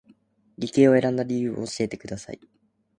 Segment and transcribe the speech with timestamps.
[0.57, 2.39] 理系を選んだ理由を教えてください